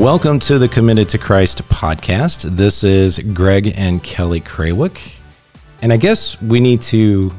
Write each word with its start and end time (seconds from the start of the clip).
Welcome 0.00 0.38
to 0.40 0.58
the 0.58 0.66
Committed 0.66 1.10
to 1.10 1.18
Christ 1.18 1.62
podcast. 1.68 2.56
This 2.56 2.82
is 2.82 3.18
Greg 3.18 3.70
and 3.76 4.02
Kelly 4.02 4.40
Craywick. 4.40 5.16
And 5.82 5.92
I 5.92 5.98
guess 5.98 6.40
we 6.40 6.58
need 6.58 6.80
to 6.82 7.30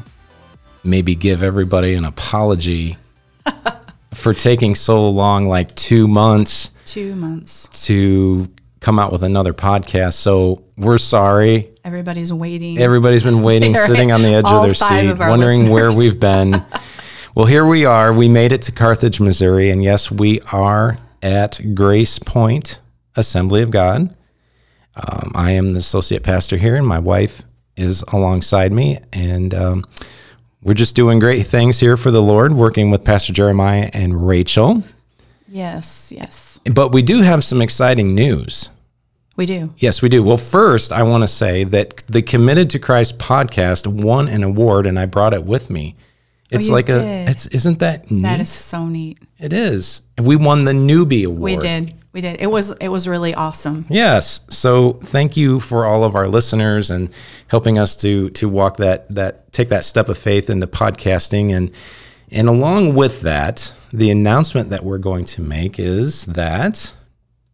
maybe 0.84 1.16
give 1.16 1.42
everybody 1.42 1.96
an 1.96 2.06
apology 2.06 2.98
for 4.14 4.36
taking 4.36 4.76
so 4.76 5.10
long 5.10 5.48
like 5.48 5.74
two 5.74 6.08
months 6.08 6.70
Two 6.86 7.16
months. 7.16 7.68
to 7.88 8.48
come 8.80 9.00
out 9.00 9.12
with 9.12 9.24
another 9.24 9.54
podcast. 9.56 10.14
So 10.14 10.64
we're 10.78 11.00
sorry. 11.00 11.68
Everybody's 11.84 12.32
waiting. 12.32 12.78
Everybody's 12.78 13.24
been 13.24 13.42
waiting, 13.42 13.74
Right. 13.74 13.88
sitting 13.88 14.12
on 14.12 14.22
the 14.22 14.36
edge 14.36 14.46
All 14.46 14.58
of 14.64 14.68
their 14.68 14.76
seat, 14.76 15.10
of 15.10 15.18
wondering 15.18 15.70
where 15.72 15.92
we've 15.92 16.20
been. 16.20 16.64
well, 17.36 17.48
here 17.48 17.66
we 17.66 17.86
are. 17.86 18.14
We 18.14 18.30
made 18.30 18.52
it 18.52 18.62
to 18.64 18.72
Carthage, 18.72 19.20
Missouri. 19.20 19.72
And 19.72 19.84
yes, 19.84 20.12
we 20.12 20.42
are 20.54 21.00
at 21.22 21.76
Grace 21.76 22.20
Point 22.20 22.80
Assembly 23.16 23.62
of 23.62 23.72
God. 23.72 24.16
Um, 24.96 25.32
I 25.36 25.52
am 25.52 25.74
the 25.74 25.80
associate 25.80 26.24
pastor 26.24 26.58
here, 26.58 26.76
and 26.76 26.86
my 26.86 27.00
wife 27.00 27.44
is 27.78 28.04
alongside 28.12 28.72
me. 28.72 29.00
And 29.14 29.54
um, 29.54 29.86
we're 30.62 30.74
just 30.74 30.96
doing 30.96 31.20
great 31.20 31.48
things 31.48 31.80
here 31.80 31.98
for 31.98 32.12
the 32.12 32.22
Lord, 32.22 32.54
working 32.54 32.92
with 32.92 33.04
Pastor 33.04 33.34
Jeremiah 33.34 33.90
and 33.94 34.28
Rachel. 34.28 34.84
yes, 35.48 36.12
yes. 36.16 36.60
But 36.72 36.92
we 36.92 37.02
do 37.02 37.22
have 37.22 37.44
some 37.44 37.62
exciting 37.62 38.14
news. 38.14 38.70
We 39.38 39.46
do. 39.46 39.74
Yes, 39.78 40.02
we 40.02 40.10
do. 40.10 40.22
Well, 40.22 40.38
first, 40.38 40.92
I 40.92 41.04
want 41.04 41.24
to 41.24 41.28
say 41.28 41.64
that 41.64 42.04
the 42.08 42.22
Committed 42.22 42.70
to 42.72 42.80
Christ 42.80 43.18
podcast 43.18 43.88
won 43.88 44.28
an 44.28 44.44
award, 44.44 44.86
and 44.86 45.00
I 45.00 45.06
brought 45.06 45.34
it 45.34 45.46
with 45.46 45.70
me. 45.70 45.96
Oh, 46.54 46.58
it's 46.58 46.70
Oh, 46.70 46.74
like 46.74 46.90
a, 46.90 47.26
it's 47.30 47.48
isn't 47.48 47.80
that 47.80 48.10
neat? 48.12 48.24
That 48.24 48.40
is 48.42 48.50
so 48.50 48.86
neat. 48.88 49.20
it 49.40 49.54
is. 49.54 50.02
We 50.22 50.36
won 50.36 50.66
the 50.66 50.74
newbie 50.74 51.26
award. 51.26 51.42
We 51.42 51.58
did. 51.58 51.94
We 52.14 52.22
did. 52.22 52.42
It 52.42 52.48
was 52.48 52.72
it 52.72 52.90
was 52.90 53.08
really 53.08 53.34
awesome. 53.34 53.86
Yes. 53.90 54.46
So 54.50 54.94
thank 55.04 55.38
you 55.38 55.60
for 55.60 55.86
all 55.86 56.04
of 56.04 56.14
our 56.16 56.28
listeners 56.28 56.92
and 56.92 57.10
helping 57.48 57.78
us 57.80 57.96
to 57.98 58.30
to 58.32 58.50
walk 58.50 58.78
that 58.78 59.08
that 59.16 59.52
take 59.54 59.70
that 59.70 59.86
step 59.86 60.10
of 60.10 60.18
faith 60.18 60.50
into 60.50 60.68
podcasting 60.68 61.56
and 61.56 61.72
and 62.32 62.48
along 62.48 62.96
with 62.96 63.22
that, 63.22 63.74
the 63.92 64.10
announcement 64.10 64.70
that 64.70 64.84
we're 64.86 64.98
going 65.00 65.26
to 65.26 65.42
make 65.42 65.78
is 65.80 66.26
that 66.28 66.94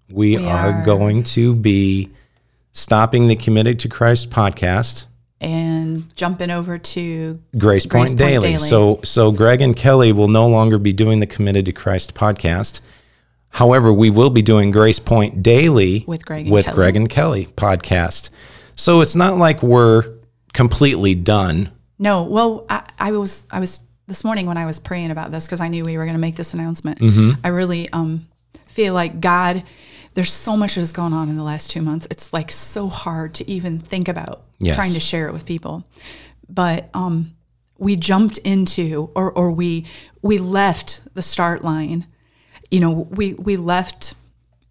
we, 0.10 0.38
We 0.38 0.46
are, 0.46 0.72
are- 0.72 0.86
going 0.86 1.24
to 1.24 1.56
be 1.56 2.10
stopping 2.72 3.28
the 3.28 3.36
Committed 3.36 3.80
to 3.80 3.90
Christ 3.90 4.30
podcast 4.30 5.07
And 5.40 6.16
jumping 6.16 6.50
over 6.50 6.80
to 6.80 7.40
Grace 7.58 7.86
Point, 7.86 7.92
Grace 7.92 8.10
Point 8.10 8.18
Daily. 8.20 8.52
Daily. 8.54 8.68
So 8.68 9.00
so 9.04 9.32
Greg 9.32 9.62
and 9.62 9.76
Kelly 9.76 10.12
will 10.12 10.28
no 10.28 10.48
longer 10.48 10.80
be 10.80 10.94
doing 10.94 11.20
the 11.20 11.28
Committed 11.28 11.66
to 11.66 11.72
Christ 11.72 12.16
podcast. 12.16 12.82
However, 13.50 13.94
we 13.94 14.10
will 14.10 14.30
be 14.32 14.42
doing 14.42 14.72
Grace 14.72 15.00
Point 15.00 15.44
Daily 15.44 16.04
With 16.08 16.26
Greg 16.26 16.46
and 16.46 16.52
with 16.52 16.66
Kelly. 16.66 16.76
Greg 16.76 16.96
and 16.96 17.10
Kelly 17.10 17.46
podcast. 17.56 18.30
So 18.76 19.02
it's 19.02 19.16
not 19.16 19.38
like 19.38 19.62
we're 19.62 20.12
completely 20.54 21.14
done. 21.16 21.72
no. 22.00 22.24
Well, 22.24 22.66
I, 22.70 22.90
I 23.00 23.12
was 23.12 23.46
I 23.52 23.60
was 23.60 23.82
this 24.08 24.24
morning 24.24 24.48
when 24.48 24.58
I 24.58 24.66
was 24.66 24.80
praying 24.80 25.12
about 25.12 25.32
this 25.32 25.46
because 25.46 25.62
I 25.62 25.68
knew 25.68 25.84
we 25.84 25.98
were 25.98 26.06
going 26.06 26.16
to 26.16 26.20
make 26.22 26.36
this 26.36 26.54
announcement. 26.56 27.00
Mm-hmm. 27.00 27.40
I 27.44 27.50
really 27.50 27.90
um 27.94 28.28
feel 28.66 28.96
like 28.96 29.20
God. 29.22 29.62
There's 30.16 30.34
so 30.34 30.58
much 30.58 30.74
that's 30.74 30.94
gone 30.94 31.14
on 31.14 31.30
in 31.30 31.38
the 31.38 31.44
last 31.44 31.70
two 31.70 31.84
months. 31.84 32.08
It's 32.10 32.34
like 32.34 32.50
so 32.50 32.90
hard 32.90 33.36
to 33.36 33.48
even 33.48 33.78
think 33.78 34.08
about 34.08 34.42
Yes. 34.60 34.76
trying 34.76 34.94
to 34.94 35.00
share 35.00 35.28
it 35.28 35.34
with 35.34 35.46
people. 35.46 35.88
But 36.50 36.90
um, 36.94 37.36
we 37.78 37.96
jumped 37.96 38.38
into, 38.40 39.12
or 39.16 39.32
or 39.32 39.52
we 39.52 39.86
we 40.22 40.38
left 40.38 41.02
the 41.14 41.22
start 41.22 41.64
line. 41.64 42.08
You 42.72 42.80
know, 42.80 43.08
we 43.10 43.34
we 43.34 43.58
left 43.58 44.16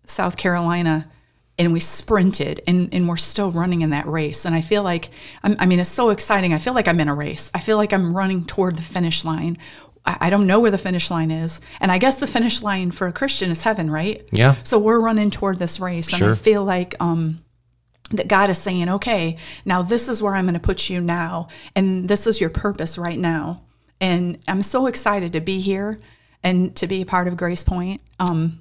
South 0.05 0.37
Carolina 0.37 1.11
and 1.59 1.73
we 1.73 1.81
sprinted 1.81 2.61
and, 2.67 2.89
and 2.93 3.09
we're 3.09 3.17
still 3.17 3.51
running 3.51 3.83
in 3.83 3.91
that 3.91 4.07
race. 4.07 4.45
And 4.45 4.55
I 4.55 4.61
feel 4.61 4.83
like, 4.83 5.09
I'm, 5.43 5.57
I 5.59 5.67
mean, 5.67 5.81
it's 5.81 5.89
so 5.89 6.11
exciting. 6.11 6.53
I 6.53 6.59
feel 6.59 6.75
like 6.75 6.89
I'm 6.89 7.01
in 7.01 7.09
a 7.09 7.15
race. 7.15 7.51
I 7.55 7.61
feel 7.61 7.77
like 7.77 7.93
I'm 7.93 8.15
running 8.15 8.45
toward 8.45 8.77
the 8.77 8.83
finish 8.83 9.25
line. 9.25 9.57
I, 10.05 10.17
I 10.23 10.31
don't 10.31 10.47
know 10.47 10.61
where 10.61 10.71
the 10.71 10.79
finish 10.79 11.11
line 11.11 11.31
is. 11.31 11.61
And 11.81 11.91
I 11.91 11.99
guess 11.99 12.21
the 12.21 12.27
finish 12.27 12.63
line 12.63 12.91
for 12.91 13.07
a 13.07 13.13
Christian 13.13 13.51
is 13.51 13.63
heaven, 13.63 13.91
right? 13.91 14.23
Yeah. 14.33 14.57
So 14.63 14.79
we're 14.79 15.01
running 15.01 15.31
toward 15.31 15.59
this 15.59 15.81
race. 15.81 16.13
And 16.13 16.31
I 16.31 16.35
feel 16.35 16.65
like, 16.65 16.95
um, 17.01 17.43
that 18.13 18.29
God 18.29 18.51
is 18.51 18.59
saying, 18.59 18.89
okay, 18.89 19.37
now 19.65 19.83
this 19.83 20.09
is 20.09 20.23
where 20.23 20.35
I'm 20.35 20.47
going 20.47 20.55
to 20.55 20.61
put 20.61 20.89
you 20.89 21.01
now. 21.01 21.49
And 21.75 22.09
this 22.09 22.27
is 22.27 22.41
your 22.41 22.51
purpose 22.51 22.99
right 22.99 23.19
now. 23.19 23.63
And 24.01 24.39
I'm 24.47 24.63
so 24.63 24.87
excited 24.87 25.33
to 25.33 25.41
be 25.41 25.61
here 25.61 26.01
and 26.43 26.75
to 26.77 26.87
be 26.87 27.03
a 27.03 27.07
part 27.07 27.29
of 27.29 27.37
Grace 27.37 27.65
Point. 27.65 28.01
Um, 28.21 28.61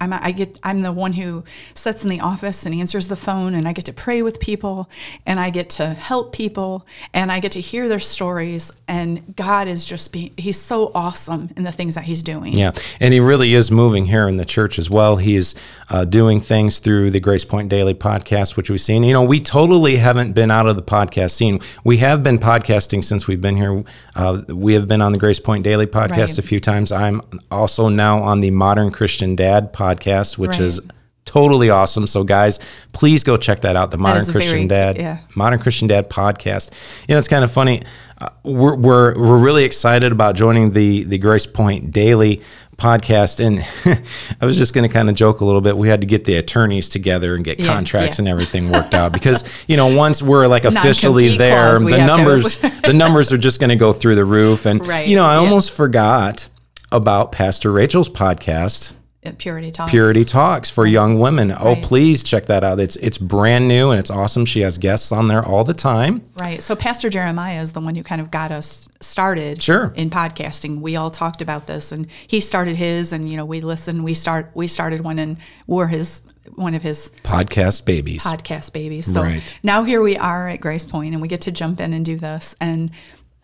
I'm, 0.00 0.12
I 0.12 0.32
get, 0.32 0.58
I'm 0.62 0.80
the 0.80 0.90
one 0.92 1.12
who 1.12 1.44
sits 1.74 2.02
in 2.02 2.08
the 2.08 2.20
office 2.20 2.64
and 2.64 2.74
answers 2.74 3.08
the 3.08 3.16
phone, 3.16 3.54
and 3.54 3.68
I 3.68 3.72
get 3.72 3.84
to 3.84 3.92
pray 3.92 4.22
with 4.22 4.40
people, 4.40 4.88
and 5.26 5.38
I 5.38 5.50
get 5.50 5.68
to 5.70 5.88
help 5.92 6.32
people, 6.32 6.86
and 7.12 7.30
I 7.30 7.40
get 7.40 7.52
to 7.52 7.60
hear 7.60 7.86
their 7.86 7.98
stories. 7.98 8.72
And 8.88 9.36
God 9.36 9.68
is 9.68 9.84
just 9.84 10.12
being, 10.14 10.32
He's 10.38 10.58
so 10.58 10.92
awesome 10.94 11.50
in 11.56 11.62
the 11.64 11.72
things 11.72 11.94
that 11.94 12.04
He's 12.04 12.22
doing. 12.22 12.54
Yeah, 12.54 12.72
and 13.00 13.12
he 13.12 13.20
really 13.20 13.52
is 13.52 13.70
moving 13.70 14.06
here 14.06 14.26
in 14.28 14.38
the 14.38 14.46
church 14.46 14.78
as 14.78 14.88
well. 14.88 15.16
He's 15.16 15.54
uh, 15.90 16.06
doing 16.06 16.40
things 16.40 16.78
through 16.78 17.10
the 17.10 17.20
Grace 17.20 17.44
Point 17.44 17.68
Daily 17.68 17.94
podcast, 17.94 18.56
which 18.56 18.70
we've 18.70 18.80
seen. 18.80 19.04
You 19.04 19.12
know, 19.12 19.24
we 19.24 19.40
totally 19.40 19.96
haven't 19.96 20.32
been 20.32 20.50
out 20.50 20.66
of 20.66 20.76
the 20.76 20.82
podcast 20.82 21.32
scene. 21.32 21.60
We 21.84 21.98
have 21.98 22.22
been 22.22 22.38
podcasting 22.38 23.04
since 23.04 23.26
we've 23.26 23.42
been 23.42 23.56
here. 23.56 23.84
Uh, 24.14 24.42
we 24.48 24.72
have 24.72 24.88
been 24.88 25.02
on 25.02 25.12
the 25.12 25.18
Grace 25.18 25.38
Point 25.40 25.64
Daily 25.64 25.86
podcast 25.86 26.16
Right. 26.16 26.38
a 26.38 26.42
few 26.42 26.60
times. 26.60 26.90
I'm 26.90 27.20
also 27.50 27.90
now 27.90 28.22
on 28.22 28.40
the 28.40 28.50
Modern 28.50 28.90
Christian 28.90 29.36
Dad 29.36 29.65
podcast, 29.72 30.38
which 30.38 30.52
Right. 30.52 30.60
is 30.60 30.80
totally 31.24 31.70
awesome. 31.70 32.06
So, 32.06 32.22
guys, 32.24 32.58
please 32.92 33.24
go 33.24 33.36
check 33.36 33.60
that 33.60 33.74
out. 33.76 33.90
The 33.90 33.98
Modern 33.98 34.22
is 34.22 34.30
Christian 34.30 34.68
very- 34.68 34.94
Dad, 34.94 34.96
yeah. 34.98 35.18
Modern 35.34 35.58
Christian 35.58 35.88
Dad 35.88 36.08
podcast. 36.08 36.70
You 37.08 37.14
know, 37.14 37.18
it's 37.18 37.28
kind 37.28 37.44
of 37.44 37.50
funny. 37.50 37.82
Uh, 38.18 38.28
we're, 38.44 38.76
we're 38.76 39.14
we're 39.18 39.36
really 39.36 39.64
excited 39.64 40.10
about 40.12 40.36
joining 40.36 40.70
the 40.72 41.02
the 41.04 41.18
Grace 41.18 41.44
Point 41.44 41.90
Daily 41.92 42.40
podcast, 42.78 43.44
and 43.44 43.60
I 44.40 44.46
was 44.46 44.56
just 44.56 44.72
going 44.72 44.88
to 44.88 44.92
kind 44.92 45.10
of 45.10 45.14
joke 45.16 45.40
a 45.40 45.44
little 45.44 45.60
bit. 45.60 45.76
We 45.76 45.88
had 45.88 46.00
to 46.00 46.06
get 46.06 46.24
the 46.24 46.36
attorneys 46.36 46.88
together 46.88 47.34
and 47.34 47.44
get 47.44 47.58
Yeah, 47.60 47.66
contracts 47.66 48.16
yeah. 48.18 48.22
and 48.22 48.28
everything 48.28 48.70
worked 48.70 48.94
out 48.94 49.12
because 49.18 49.44
you 49.66 49.76
know 49.76 49.88
once 49.94 50.22
we're 50.22 50.46
like 50.46 50.64
officially 50.64 51.36
there, 51.36 51.78
the 51.78 51.98
numbers 52.06 52.56
the 52.84 52.94
numbers 52.94 53.32
are 53.32 53.38
just 53.38 53.60
going 53.60 53.70
to 53.70 53.76
go 53.76 53.92
through 53.92 54.14
the 54.14 54.24
roof. 54.24 54.64
And 54.64 54.86
Right, 54.86 55.06
you 55.08 55.16
know, 55.16 55.24
I 55.24 55.34
yeah. 55.34 55.40
almost 55.40 55.72
forgot 55.72 56.48
about 56.92 57.32
Pastor 57.32 57.70
Rachel's 57.72 58.08
podcast. 58.08 58.94
At 59.26 59.38
Purity 59.38 59.70
Talks. 59.72 59.90
Purity 59.90 60.24
Talks 60.24 60.70
for 60.70 60.86
young 60.86 61.18
women. 61.18 61.50
Oh, 61.52 61.74
Right. 61.74 61.82
please 61.82 62.22
check 62.22 62.46
that 62.46 62.62
out. 62.64 62.80
It's 62.80 62.96
it's 62.96 63.18
brand 63.18 63.68
new 63.68 63.90
and 63.90 63.98
it's 64.00 64.10
awesome. 64.10 64.44
She 64.46 64.60
has 64.60 64.78
guests 64.78 65.12
on 65.12 65.28
there 65.28 65.44
all 65.44 65.64
the 65.64 65.74
time. 65.74 66.22
Right. 66.38 66.62
So 66.62 66.74
Pastor 66.76 67.10
Jeremiah 67.10 67.60
is 67.60 67.72
the 67.72 67.80
one 67.80 67.94
who 67.96 68.02
kind 68.02 68.20
of 68.20 68.30
got 68.30 68.52
us 68.52 68.88
started 69.00 69.60
Sure. 69.60 69.92
in 69.96 70.08
podcasting. 70.10 70.80
We 70.80 70.96
all 70.96 71.10
talked 71.10 71.42
about 71.42 71.66
this 71.66 71.92
and 71.92 72.06
he 72.26 72.40
started 72.40 72.76
his 72.76 73.12
and 73.12 73.28
you 73.28 73.36
know, 73.36 73.44
we 73.44 73.60
listened, 73.60 74.02
we 74.04 74.14
start 74.14 74.50
we 74.54 74.66
started 74.66 75.02
one 75.02 75.18
and 75.18 75.36
we're 75.66 75.88
his 75.88 76.22
one 76.54 76.74
of 76.74 76.82
his 76.82 77.10
Podcast 77.24 77.84
babies. 77.84 78.22
podcast 78.24 78.72
babies. 78.72 79.12
So 79.12 79.22
Right. 79.22 79.54
now 79.64 79.82
here 79.82 80.00
we 80.00 80.16
are 80.16 80.48
at 80.48 80.60
Grace 80.60 80.84
Point 80.84 81.12
and 81.12 81.20
we 81.20 81.28
get 81.28 81.40
to 81.42 81.50
jump 81.52 81.80
in 81.80 81.92
and 81.92 82.04
do 82.04 82.16
this. 82.16 82.54
And 82.60 82.90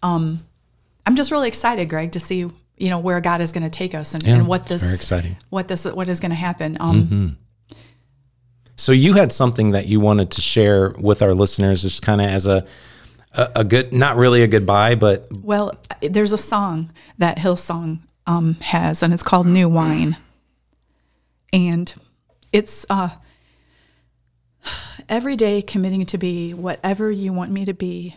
um 0.03 0.45
I'm 1.05 1.17
just 1.17 1.33
really 1.33 1.49
excited, 1.49 1.89
Greg, 1.89 2.13
to 2.13 2.21
see 2.21 2.49
you 2.83 2.89
know 2.91 2.99
where 2.99 3.21
God 3.21 3.41
is 3.41 3.53
going 3.53 3.63
to 3.63 3.71
take 3.71 3.95
us 3.95 4.15
and, 4.15 4.27
and 4.27 4.49
what 4.49 4.67
this 4.67 4.83
very 4.83 4.95
exciting. 4.95 5.37
what 5.51 5.69
this 5.69 5.85
what 5.85 6.09
is 6.09 6.19
going 6.21 6.31
to 6.31 6.43
happen. 6.49 6.77
Um 6.81 7.37
So 8.77 8.91
you 8.93 9.13
had 9.15 9.31
something 9.31 9.71
that 9.73 9.87
you 9.87 10.01
wanted 10.01 10.31
to 10.33 10.41
share 10.41 10.91
with 10.99 11.23
our 11.23 11.35
listeners, 11.35 11.83
just 11.83 12.03
kind 12.03 12.21
of 12.21 12.27
as 12.27 12.47
a, 12.47 12.65
a 13.35 13.51
a 13.57 13.65
good, 13.65 13.93
not 13.93 14.17
really 14.17 14.43
a 14.43 14.49
goodbye, 14.49 14.97
but 14.97 15.29
Well, 15.31 15.73
there's 16.01 16.33
a 16.33 16.39
song 16.39 16.91
that 17.19 17.39
Hillsong 17.39 18.01
um, 18.27 18.55
has, 18.61 19.03
and 19.03 19.13
it's 19.15 19.23
called 19.23 19.47
New 19.47 19.69
Wine. 19.69 20.17
And 21.53 21.95
it's 22.53 22.85
uh, 22.91 23.11
every 25.09 25.37
day 25.37 25.63
committing 25.63 26.07
to 26.07 26.19
be 26.19 26.53
whatever 26.55 27.11
you 27.11 27.33
want 27.33 27.51
me 27.53 27.65
to 27.65 27.75
be, 27.75 28.17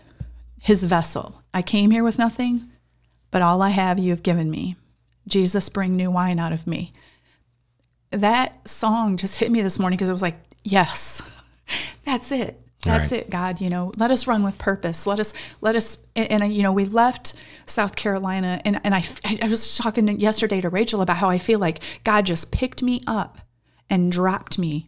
his 0.60 0.84
vessel. 0.84 1.44
I 1.54 1.62
came 1.62 1.92
here 1.92 2.04
with 2.04 2.18
nothing, 2.18 2.72
but 3.36 3.42
all 3.42 3.62
I 3.62 3.72
have 3.72 4.00
you 4.00 4.12
have 4.12 4.24
given 4.24 4.50
me. 4.50 4.78
Jesus, 5.28 5.68
bring 5.68 5.98
new 5.98 6.10
wine 6.10 6.40
out 6.40 6.54
of 6.54 6.66
me. 6.66 6.94
That 8.12 8.66
song 8.66 9.18
just 9.18 9.40
hit 9.40 9.52
me 9.52 9.62
this 9.62 9.78
morning 9.78 9.98
because 9.98 10.08
it 10.08 10.14
was 10.14 10.22
like, 10.22 10.38
yes, 10.64 11.22
that's 12.06 12.32
it. 12.32 12.62
That's 12.86 13.12
Right. 13.12 13.20
it, 13.24 13.30
God. 13.30 13.60
You 13.60 13.70
know, 13.70 13.92
let 13.98 14.10
us 14.10 14.26
run 14.26 14.42
with 14.42 14.58
purpose. 14.58 15.06
Let 15.06 15.20
us, 15.20 15.34
let 15.60 15.76
us, 15.76 15.98
and, 16.16 16.44
and 16.44 16.54
you 16.54 16.64
know, 16.64 16.72
we 16.72 16.86
left 16.86 17.34
South 17.66 17.98
Carolina, 17.98 18.62
and 18.64 18.80
and 18.86 18.96
I, 18.96 19.04
I 19.42 19.50
was 19.50 19.76
talking 19.78 20.08
yesterday 20.18 20.62
to 20.62 20.70
Rachel 20.70 21.02
about 21.02 21.18
how 21.18 21.30
I 21.30 21.38
feel 21.38 21.60
like 21.60 21.80
God 22.06 22.26
just 22.26 22.54
picked 22.54 22.82
me 22.82 23.02
up 23.06 23.40
and 23.90 24.14
dropped 24.14 24.58
me 24.58 24.88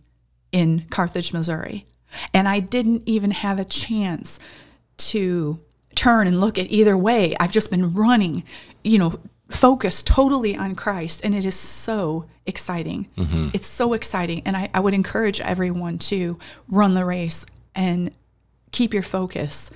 in 0.53 0.85
Carthage, 0.89 1.33
Missouri, 1.33 1.85
and 2.33 2.47
I 2.47 2.61
didn't 2.61 3.03
even 3.07 3.31
have 3.31 3.59
a 3.59 3.65
chance 3.65 4.39
to 4.99 5.59
turn 5.97 6.27
and 6.27 6.39
look 6.39 6.57
at 6.57 6.71
either 6.71 6.97
way. 6.97 7.35
I've 7.39 7.51
just 7.51 7.69
been 7.71 7.93
running, 7.93 8.43
you 8.83 8.97
know, 8.97 9.19
focused 9.49 10.07
totally 10.07 10.55
on 10.55 10.75
Christ, 10.75 11.21
and 11.23 11.33
it 11.35 11.45
is 11.45 11.55
so 11.55 12.25
exciting. 12.45 13.07
Mm-hmm. 13.17 13.49
It's 13.53 13.67
so 13.67 13.93
exciting, 13.93 14.41
and 14.45 14.55
I, 14.55 14.69
I 14.73 14.79
would 14.79 14.93
encourage 14.93 15.41
everyone 15.41 15.97
to 15.99 16.37
run 16.69 16.93
the 16.93 17.03
race 17.03 17.45
and 17.73 18.11
keep 18.71 18.93
your 18.93 19.03
focus, 19.03 19.71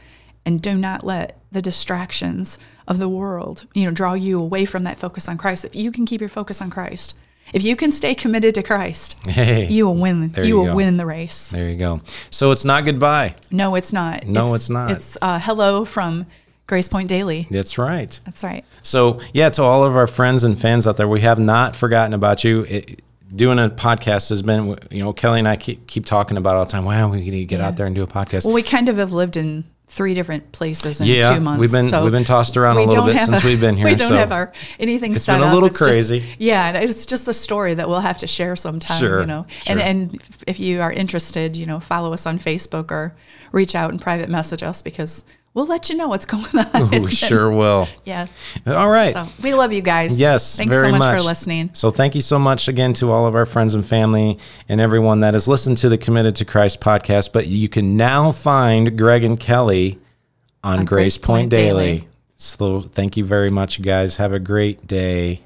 and 0.45 0.61
do 0.61 0.75
not 0.75 1.03
let 1.03 1.39
the 1.51 1.61
distractions 1.61 2.57
of 2.87 2.97
the 2.97 3.09
world, 3.09 3.67
you 3.73 3.85
know, 3.85 3.91
draw 3.91 4.13
you 4.13 4.39
away 4.39 4.65
from 4.65 4.83
that 4.83 4.97
focus 4.97 5.27
on 5.27 5.37
Christ. 5.37 5.65
If 5.65 5.75
you 5.75 5.91
can 5.91 6.05
keep 6.05 6.21
your 6.21 6.29
focus 6.29 6.61
on 6.61 6.69
Christ, 6.69 7.17
if 7.53 7.63
you 7.63 7.75
can 7.75 7.91
stay 7.91 8.15
committed 8.15 8.55
to 8.55 8.63
Christ, 8.63 9.17
Hey, 9.27 9.67
you 9.67 9.85
will 9.85 9.95
win. 9.95 10.33
You, 10.37 10.43
you 10.43 10.55
will 10.57 10.65
go. 10.67 10.75
win 10.75 10.97
the 10.97 11.05
race. 11.05 11.49
there 11.51 11.69
you 11.69 11.77
go. 11.77 12.01
So 12.29 12.51
it's 12.51 12.65
not 12.65 12.85
goodbye. 12.85 13.35
No, 13.51 13.75
it's 13.75 13.91
not. 13.93 14.25
No, 14.27 14.53
it's 14.55 14.69
not. 14.69 14.91
It's 14.91 15.17
uh, 15.21 15.39
hello 15.39 15.85
from 15.85 16.25
Grace 16.67 16.87
Point 16.87 17.09
Daily. 17.09 17.47
That's 17.51 17.77
right. 17.77 18.17
That's 18.25 18.43
right. 18.43 18.63
So, 18.81 19.19
yeah, 19.33 19.49
to 19.49 19.63
all 19.63 19.83
of 19.83 19.95
our 19.95 20.07
friends 20.07 20.43
and 20.43 20.59
fans 20.59 20.87
out 20.87 20.97
there, 20.97 21.07
we 21.07 21.21
have 21.21 21.39
not 21.39 21.75
forgotten 21.75 22.13
about 22.13 22.43
you. 22.43 22.61
It, 22.69 23.01
doing 23.35 23.59
a 23.59 23.69
podcast 23.69 24.29
has 24.29 24.41
been, 24.41 24.77
you 24.89 25.03
know, 25.03 25.13
Kelly 25.13 25.39
and 25.39 25.47
I 25.47 25.55
keep, 25.55 25.87
keep 25.87 26.05
talking 26.05 26.35
about 26.37 26.55
it 26.55 26.57
all 26.59 26.65
the 26.65 26.71
time. 26.71 26.85
Wow, 26.85 27.09
we 27.09 27.21
need 27.21 27.31
to 27.31 27.45
get 27.45 27.59
Yeah. 27.59 27.67
out 27.67 27.77
there 27.77 27.85
and 27.85 27.95
do 27.95 28.03
a 28.03 28.07
podcast. 28.07 28.45
Well, 28.45 28.53
we 28.53 28.63
kind 28.63 28.89
of 28.89 28.97
have 28.97 29.13
lived 29.13 29.37
in 29.37 29.63
three 29.93 30.13
different 30.13 30.49
places 30.53 31.01
in 31.01 31.07
Yeah, 31.07 31.35
two 31.35 31.41
months. 31.41 31.59
we've 31.59 31.69
been- 31.71 31.89
so 31.89 32.01
we've 32.03 32.13
been 32.13 32.23
tossed 32.23 32.55
around 32.55 32.77
a 32.77 32.83
little 32.83 33.05
bit 33.05 33.19
since 33.19 33.43
we've 33.43 33.59
been 33.59 33.75
here, 33.81 33.85
We 33.85 33.95
don't 33.95 34.07
so 34.07 34.15
have 34.15 34.31
our 34.31 34.53
anything 34.79 35.11
it's 35.11 35.25
set 35.25 35.33
been 35.33 35.43
a 35.43 35.47
up. 35.47 35.53
little 35.53 35.67
It's 35.67 35.79
just- 35.79 35.91
crazy. 35.91 36.23
yeah, 36.39 36.69
and 36.69 36.77
it's 36.77 37.05
just 37.05 37.27
a 37.27 37.33
story 37.33 37.73
that 37.73 37.89
we'll 37.89 37.99
have 37.99 38.17
to 38.19 38.27
share 38.27 38.55
sometime. 38.55 38.97
Sure, 38.99 39.19
you 39.19 39.27
know, 39.27 39.45
and 39.67 39.81
and 39.81 40.17
if 40.47 40.61
you 40.61 40.79
are 40.81 40.93
interested, 40.93 41.57
you 41.57 41.65
know, 41.65 41.81
follow 41.81 42.13
us 42.13 42.25
on 42.25 42.39
Facebook 42.39 42.89
or 42.89 43.13
reach 43.51 43.75
out 43.75 43.89
and 43.91 44.01
private 44.01 44.29
message 44.29 44.63
us 44.63 44.81
because 44.81 45.25
we'll 45.53 45.65
let 45.65 45.89
you 45.89 45.95
know 45.97 46.07
what's 46.07 46.25
going 46.33 46.43
on. 46.57 46.67
Oh, 46.73 46.85
we 46.85 46.99
been- 46.99 47.07
sure 47.07 47.49
will. 47.51 47.87
yeah. 48.05 48.27
All 48.65 48.89
right. 48.89 49.13
So 49.13 49.25
we 49.43 49.53
love 49.53 49.73
you 49.73 49.81
guys. 49.81 50.19
Yes, 50.19 50.55
Thanks 50.57 50.73
very 50.73 50.87
so 50.87 50.91
much, 50.91 50.99
much 50.99 51.17
for 51.19 51.23
listening. 51.25 51.69
So 51.73 51.91
thank 51.91 52.15
you 52.15 52.21
so 52.21 52.37
much 52.39 52.67
again 52.67 52.93
to 52.93 53.11
all 53.11 53.25
of 53.25 53.35
our 53.35 53.45
friends 53.45 53.73
and 53.75 53.85
family 53.85 54.37
and 54.69 54.79
everyone 54.81 55.19
that 55.21 55.33
has 55.33 55.47
listened 55.47 55.77
to 55.79 55.89
the 55.89 55.97
Committed 55.97 56.35
to 56.37 56.45
Christ 56.45 56.79
podcast. 56.81 57.33
But 57.33 57.47
you 57.47 57.69
can 57.69 57.97
now 57.97 58.31
find 58.31 58.97
Greg 58.97 59.23
and 59.23 59.39
Kelly 59.39 59.99
on, 60.63 60.85
Grace 60.85 61.17
Point, 61.17 61.43
Point 61.43 61.49
Daily. 61.51 61.85
Daily. 61.97 62.07
So 62.37 62.81
thank 62.81 63.17
you 63.17 63.25
very 63.25 63.49
much, 63.49 63.81
guys. 63.81 64.15
Have 64.17 64.33
a 64.33 64.39
great 64.39 64.87
day. 64.87 65.41